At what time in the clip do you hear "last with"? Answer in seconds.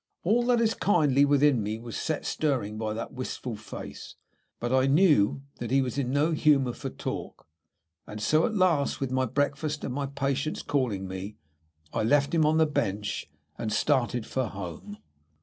8.55-9.11